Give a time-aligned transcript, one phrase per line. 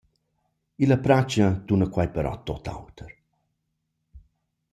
[0.83, 3.11] Illa pracha tuna quai però tuot oter.